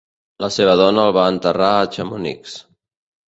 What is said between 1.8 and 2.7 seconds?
a Chamonix.